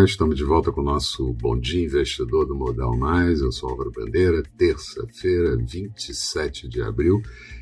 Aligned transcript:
Olá, 0.00 0.08
estamos 0.08 0.34
de 0.34 0.44
volta 0.44 0.72
com 0.72 0.80
o 0.80 0.84
nosso 0.84 1.30
Bom 1.34 1.60
Dia 1.60 1.84
Investidor 1.84 2.46
do 2.46 2.54
Modal 2.54 2.96
Mais. 2.96 3.42
Eu 3.42 3.52
sou 3.52 3.68
Álvaro 3.68 3.90
Bandeira, 3.90 4.42
terça-feira, 4.56 5.58
27 5.58 6.66
de 6.66 6.80
abril. 6.80 7.20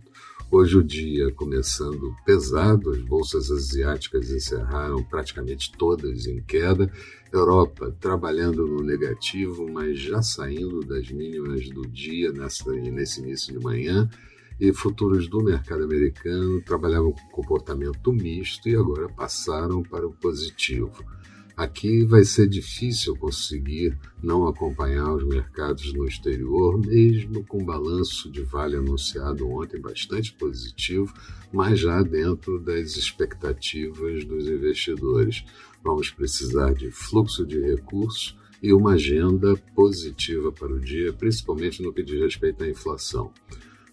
Hoje 0.53 0.77
o 0.77 0.83
dia 0.83 1.31
começando 1.31 2.13
pesado, 2.25 2.89
as 2.89 3.01
bolsas 3.01 3.49
asiáticas 3.49 4.29
encerraram 4.31 5.01
praticamente 5.01 5.71
todas 5.77 6.27
em 6.27 6.41
queda. 6.41 6.91
Europa 7.31 7.95
trabalhando 8.01 8.67
no 8.67 8.83
negativo, 8.83 9.65
mas 9.71 9.97
já 9.97 10.21
saindo 10.21 10.81
das 10.81 11.09
mínimas 11.09 11.69
do 11.69 11.87
dia 11.87 12.33
nessa, 12.33 12.69
nesse 12.69 13.21
início 13.21 13.57
de 13.57 13.63
manhã. 13.63 14.09
E 14.59 14.73
futuros 14.73 15.25
do 15.29 15.41
mercado 15.41 15.85
americano 15.85 16.61
trabalhavam 16.63 17.13
com 17.13 17.31
comportamento 17.31 18.11
misto 18.11 18.67
e 18.67 18.75
agora 18.75 19.07
passaram 19.07 19.81
para 19.81 20.05
o 20.05 20.11
positivo. 20.11 21.01
Aqui 21.61 22.03
vai 22.03 22.23
ser 22.23 22.47
difícil 22.47 23.15
conseguir 23.15 23.95
não 24.19 24.47
acompanhar 24.47 25.13
os 25.13 25.23
mercados 25.23 25.93
no 25.93 26.07
exterior, 26.07 26.83
mesmo 26.83 27.45
com 27.45 27.63
balanço 27.63 28.31
de 28.31 28.41
vale 28.41 28.77
anunciado 28.77 29.47
ontem 29.47 29.79
bastante 29.79 30.33
positivo, 30.33 31.13
mas 31.53 31.79
já 31.79 32.01
dentro 32.01 32.57
das 32.57 32.95
expectativas 32.95 34.25
dos 34.25 34.47
investidores. 34.47 35.45
Vamos 35.83 36.09
precisar 36.09 36.73
de 36.73 36.89
fluxo 36.89 37.45
de 37.45 37.59
recursos 37.61 38.35
e 38.59 38.73
uma 38.73 38.93
agenda 38.93 39.55
positiva 39.75 40.51
para 40.51 40.73
o 40.73 40.79
dia, 40.79 41.13
principalmente 41.13 41.83
no 41.83 41.93
que 41.93 42.01
diz 42.01 42.19
respeito 42.19 42.63
à 42.63 42.67
inflação. 42.67 43.31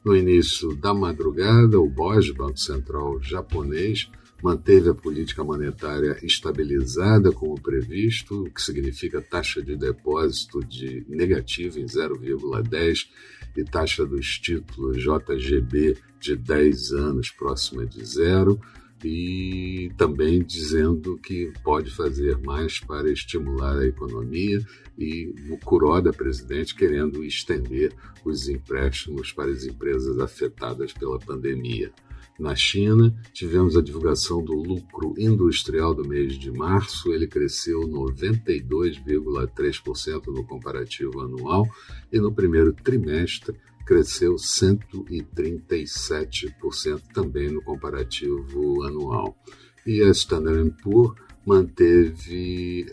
No 0.03 0.17
início 0.17 0.75
da 0.75 0.95
madrugada, 0.95 1.79
o 1.79 1.87
BOJ, 1.87 2.33
Banco 2.33 2.59
Central 2.59 3.21
japonês, 3.21 4.11
manteve 4.43 4.91
a 4.91 4.95
política 4.95 5.43
monetária 5.43 6.19
estabilizada 6.23 7.33
como 7.33 7.61
previsto, 7.61 8.43
o 8.43 8.51
que 8.51 8.63
significa 8.63 9.21
taxa 9.21 9.63
de 9.63 9.77
depósito 9.77 10.61
de 10.61 11.05
negativa 11.09 11.79
em 11.81 11.87
0,10 11.87 13.09
e 13.57 13.65
taxa 13.65 14.07
dos 14.07 14.39
títulos 14.39 15.03
JGB 15.03 15.97
de 16.21 16.37
10 16.37 16.93
anos 16.93 17.31
próxima 17.31 17.85
de 17.85 18.05
zero, 18.05 18.61
e 19.05 19.93
também 19.97 20.43
dizendo 20.43 21.17
que 21.19 21.53
pode 21.63 21.91
fazer 21.91 22.37
mais 22.39 22.81
para 22.81 23.11
estimular 23.11 23.79
a 23.79 23.87
economia 23.87 24.61
e 24.99 25.33
o 25.51 25.59
Kuroda, 25.59 26.13
presidente, 26.13 26.75
querendo 26.75 27.25
estender 27.25 27.95
os 28.25 28.49
empréstimos 28.49 29.33
para 29.33 29.51
as 29.51 29.65
empresas 29.65 30.19
afetadas 30.19 30.93
pela 30.93 31.19
pandemia. 31.19 31.93
Na 32.39 32.55
China, 32.55 33.13
tivemos 33.33 33.77
a 33.77 33.83
divulgação 33.83 34.45
do 34.45 34.55
lucro 34.55 35.13
industrial 35.19 35.93
do 35.93 36.07
mês 36.07 36.39
de 36.39 36.53
março, 36.53 37.13
ele 37.13 37.27
cresceu 37.27 37.81
92,3% 37.81 40.29
no 40.29 40.45
comparativo 40.45 41.21
anual 41.21 41.69
e 42.13 42.21
no 42.21 42.33
primeiro 42.33 42.73
trimestre 42.73 43.59
cresceu 43.85 44.37
137% 44.37 47.03
também 47.13 47.51
no 47.51 47.61
comparativo 47.61 48.85
anual. 48.85 49.37
E 49.85 50.01
a 50.03 50.11
Standard 50.11 50.71
Poor's 50.83 51.21
manteve 51.45 52.87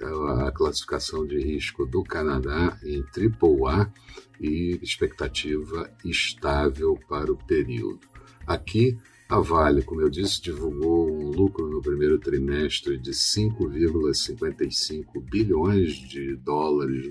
a 0.46 0.52
classificação 0.52 1.28
de 1.28 1.38
risco 1.38 1.86
do 1.86 2.04
Canadá 2.04 2.76
em 2.84 3.04
AAA 3.04 3.94
e 4.40 4.80
expectativa 4.82 5.92
estável 6.06 6.98
para 7.10 7.32
o 7.32 7.38
período. 7.38 8.00
Aqui, 8.48 8.98
a 9.28 9.40
Vale, 9.40 9.82
como 9.82 10.02
eu 10.02 10.10
disse, 10.10 10.40
divulgou 10.40 11.12
um 11.12 11.32
lucro 11.32 11.68
no 11.68 11.82
primeiro 11.82 12.20
trimestre 12.20 12.96
de 12.96 13.10
5,55 13.10 15.20
bilhões 15.20 15.96
de 15.96 16.36
dólares, 16.36 17.10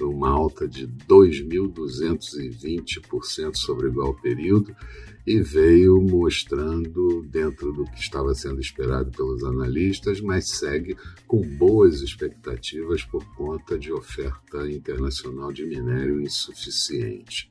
uma 0.00 0.30
alta 0.30 0.66
de 0.66 0.88
2.220% 0.88 3.56
sobre 3.56 3.88
o 3.88 3.90
igual 3.90 4.14
período, 4.14 4.74
e 5.26 5.42
veio 5.42 6.00
mostrando 6.00 7.26
dentro 7.28 7.74
do 7.74 7.84
que 7.84 8.00
estava 8.00 8.34
sendo 8.34 8.58
esperado 8.58 9.10
pelos 9.10 9.44
analistas, 9.44 10.18
mas 10.22 10.48
segue 10.48 10.96
com 11.26 11.42
boas 11.58 12.00
expectativas 12.00 13.04
por 13.04 13.22
conta 13.34 13.78
de 13.78 13.92
oferta 13.92 14.66
internacional 14.66 15.52
de 15.52 15.66
minério 15.66 16.22
insuficiente. 16.22 17.50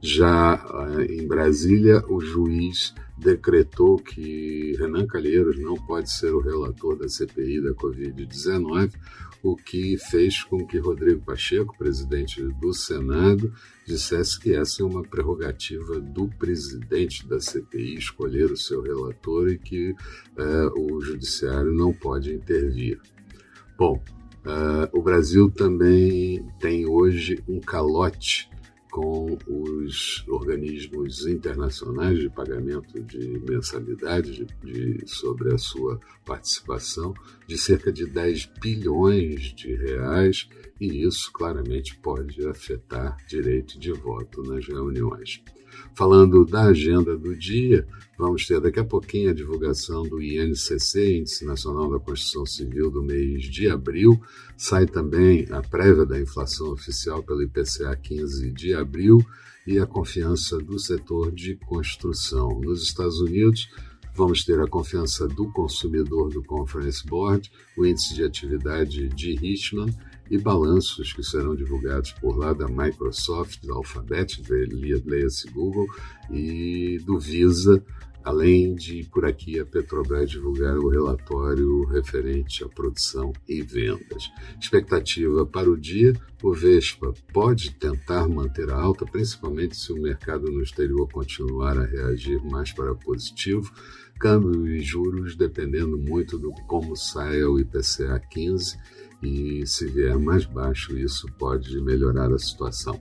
Já 0.00 0.64
eh, 0.98 1.12
em 1.12 1.26
Brasília, 1.26 2.02
o 2.08 2.20
juiz 2.20 2.94
decretou 3.16 3.96
que 3.98 4.76
Renan 4.78 5.06
Calheiros 5.06 5.58
não 5.58 5.74
pode 5.74 6.10
ser 6.10 6.32
o 6.32 6.40
relator 6.40 6.96
da 6.96 7.08
CPI 7.08 7.60
da 7.60 7.72
Covid-19, 7.74 8.92
o 9.42 9.56
que 9.56 9.96
fez 9.96 10.42
com 10.44 10.64
que 10.66 10.78
Rodrigo 10.78 11.20
Pacheco, 11.22 11.76
presidente 11.76 12.42
do 12.42 12.72
Senado, 12.72 13.52
dissesse 13.86 14.38
que 14.38 14.54
essa 14.54 14.82
é 14.82 14.86
uma 14.86 15.02
prerrogativa 15.02 16.00
do 16.00 16.28
presidente 16.28 17.26
da 17.26 17.40
CPI 17.40 17.96
escolher 17.96 18.52
o 18.52 18.56
seu 18.56 18.80
relator 18.80 19.48
e 19.48 19.58
que 19.58 19.94
eh, 20.36 20.70
o 20.76 21.00
judiciário 21.00 21.72
não 21.72 21.92
pode 21.92 22.32
intervir. 22.32 23.00
Bom, 23.76 24.02
uh, 24.44 24.88
o 24.92 25.00
Brasil 25.00 25.48
também 25.50 26.44
tem 26.58 26.84
hoje 26.84 27.42
um 27.48 27.60
calote 27.60 28.50
com 29.00 29.62
os 29.84 30.24
organismos 30.28 31.26
internacionais 31.26 32.18
de 32.18 32.28
pagamento 32.28 33.00
de 33.02 33.38
mensalidade 33.48 34.44
de, 34.44 34.98
de, 34.98 35.08
sobre 35.08 35.54
a 35.54 35.58
sua 35.58 36.00
participação 36.24 37.14
de 37.46 37.56
cerca 37.56 37.92
de 37.92 38.06
10 38.06 38.46
bilhões 38.60 39.54
de 39.54 39.74
reais 39.74 40.48
e 40.80 41.04
isso 41.06 41.30
claramente 41.32 41.96
pode 41.98 42.46
afetar 42.46 43.16
direito 43.26 43.78
de 43.78 43.92
voto 43.92 44.42
nas 44.42 44.66
reuniões. 44.66 45.42
Falando 45.94 46.44
da 46.44 46.64
agenda 46.64 47.16
do 47.16 47.36
dia, 47.36 47.86
vamos 48.16 48.46
ter 48.46 48.60
daqui 48.60 48.78
a 48.78 48.84
pouquinho 48.84 49.30
a 49.30 49.34
divulgação 49.34 50.02
do 50.04 50.22
INCC, 50.22 51.18
Índice 51.18 51.44
Nacional 51.44 51.90
da 51.90 51.98
Construção 51.98 52.46
Civil, 52.46 52.90
do 52.90 53.02
mês 53.02 53.44
de 53.44 53.68
abril. 53.68 54.20
Sai 54.56 54.86
também 54.86 55.46
a 55.50 55.60
prévia 55.60 56.06
da 56.06 56.20
inflação 56.20 56.72
oficial 56.72 57.22
pelo 57.22 57.42
IPCA 57.42 57.96
15 57.96 58.50
de 58.52 58.74
abril 58.74 59.24
e 59.66 59.78
a 59.78 59.86
confiança 59.86 60.58
do 60.58 60.78
setor 60.78 61.32
de 61.32 61.56
construção. 61.56 62.60
Nos 62.60 62.82
Estados 62.82 63.20
Unidos, 63.20 63.68
Vamos 64.18 64.44
ter 64.44 64.60
a 64.60 64.66
confiança 64.66 65.28
do 65.28 65.48
consumidor 65.52 66.28
do 66.30 66.42
Conference 66.42 67.06
Board, 67.06 67.48
o 67.76 67.86
índice 67.86 68.16
de 68.16 68.24
atividade 68.24 69.08
de 69.10 69.36
Richmond 69.36 69.96
e 70.30 70.38
balanços 70.38 71.12
que 71.12 71.22
serão 71.22 71.54
divulgados 71.54 72.12
por 72.12 72.36
lá 72.36 72.52
da 72.52 72.68
Microsoft, 72.68 73.64
da 73.66 73.74
Alphabet, 73.74 74.42
leia-se 75.04 75.48
Google, 75.50 75.86
e 76.30 76.98
do 77.04 77.18
Visa, 77.18 77.82
além 78.22 78.74
de 78.74 79.04
por 79.04 79.24
aqui 79.24 79.58
a 79.58 79.64
Petrobras 79.64 80.30
divulgar 80.30 80.76
o 80.76 80.88
relatório 80.88 81.84
referente 81.86 82.62
à 82.62 82.68
produção 82.68 83.32
e 83.48 83.62
vendas. 83.62 84.30
Expectativa 84.60 85.46
para 85.46 85.70
o 85.70 85.78
dia: 85.78 86.12
o 86.42 86.52
Vespa 86.52 87.14
pode 87.32 87.74
tentar 87.74 88.28
manter 88.28 88.70
a 88.70 88.76
alta, 88.76 89.06
principalmente 89.06 89.76
se 89.76 89.92
o 89.92 90.00
mercado 90.00 90.50
no 90.50 90.62
exterior 90.62 91.08
continuar 91.10 91.78
a 91.78 91.86
reagir 91.86 92.42
mais 92.44 92.70
para 92.70 92.94
positivo. 92.94 93.72
Câmbio 94.20 94.66
e 94.66 94.80
juros 94.80 95.36
dependendo 95.36 95.96
muito 95.96 96.36
do 96.36 96.50
como 96.66 96.96
saia 96.96 97.48
o 97.48 97.58
IPCA 97.58 98.20
15 98.28 98.76
e 99.22 99.64
se 99.66 99.86
vier 99.86 100.18
mais 100.18 100.44
baixo, 100.44 100.94
isso 100.96 101.26
pode 101.38 101.80
melhorar 101.80 102.32
a 102.32 102.38
situação. 102.38 103.00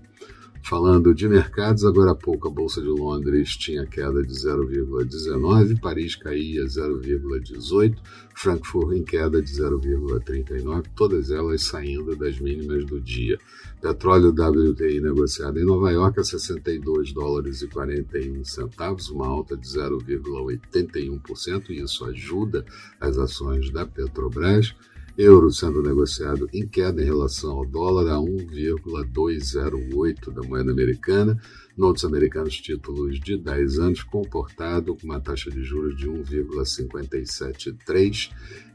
Falando 0.64 1.14
de 1.16 1.28
mercados, 1.30 1.86
agora 1.86 2.12
há 2.12 2.16
pouco 2.16 2.50
a 2.50 2.52
Bolsa 2.52 2.82
de 2.82 2.90
Londres 2.90 3.56
tinha 3.56 3.86
queda 3.86 4.22
de 4.22 4.34
0,19, 4.34 5.80
Paris 5.80 6.18
caía 6.18 6.66
0,18, 6.66 7.96
Frankfurt 8.36 8.98
em 8.98 9.02
queda 9.02 9.42
de 9.42 9.50
0,39, 9.50 10.88
todas 10.94 11.32
elas 11.32 11.64
saindo 11.64 12.18
das 12.18 12.38
mínimas 12.42 12.84
do 12.84 13.00
dia. 13.00 13.40
Petróleo 13.82 14.32
WTI 14.32 15.00
negociado 15.00 15.58
em 15.58 15.64
Nova 15.64 15.90
York 15.90 16.20
a 16.20 16.24
62 16.26 17.14
dólares 17.14 17.62
e 17.62 17.68
41 17.68 18.44
centavos, 18.44 19.10
uma 19.10 19.26
alta 19.26 19.56
de 19.56 19.66
0,81%, 19.66 21.70
e 21.70 21.82
isso 21.82 22.04
ajuda 22.04 22.66
as 23.00 23.18
ações 23.18 23.72
da 23.72 23.86
Petrobras 23.86 24.76
euro 25.18 25.52
sendo 25.52 25.82
negociado 25.82 26.48
em 26.54 26.68
queda 26.68 27.02
em 27.02 27.06
relação 27.06 27.58
ao 27.58 27.66
dólar 27.66 28.14
a 28.14 28.20
1,208 28.20 30.32
da 30.32 30.44
moeda 30.44 30.72
americana, 30.72 31.42
notes 31.76 32.06
americanos 32.06 32.56
títulos 32.58 33.20
de 33.20 33.36
10 33.36 33.80
anos 33.80 34.04
comportado 34.04 34.96
com 34.96 35.08
uma 35.08 35.20
taxa 35.20 35.50
de 35.50 35.64
juros 35.64 35.98
de 35.98 36.08
1,573 36.08 38.30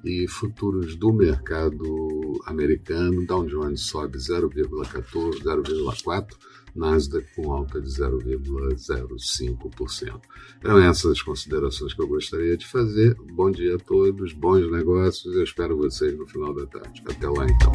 e 0.05 0.27
futuros 0.27 0.97
do 0.97 1.13
mercado 1.13 2.43
americano, 2.47 3.25
Dow 3.25 3.47
Jones 3.47 3.83
sobe 3.83 4.19
0,14, 4.19 5.43
0,4 5.43 6.35
Nasdaq 6.75 7.27
com 7.35 7.53
alta 7.53 7.81
de 7.81 7.89
0,05%. 7.89 10.21
Eram 10.63 10.79
essas 10.79 11.13
as 11.13 11.23
considerações 11.23 11.95
que 11.95 12.03
eu 12.03 12.09
gostaria 12.09 12.57
de 12.57 12.67
fazer. 12.67 13.15
Bom 13.33 13.51
dia 13.51 13.77
a 13.77 13.79
todos, 13.79 14.33
bons 14.33 14.69
negócios. 14.71 15.35
Eu 15.35 15.45
espero 15.45 15.77
vocês 15.77 16.17
no 16.17 16.27
final 16.27 16.55
da 16.55 16.67
tarde. 16.67 17.03
Até 17.07 17.29
lá 17.29 17.47
então. 17.47 17.73